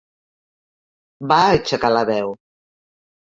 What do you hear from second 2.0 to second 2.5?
veu.